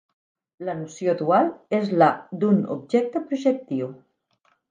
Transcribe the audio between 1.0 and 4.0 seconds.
dual és la d'un objecte projectiu.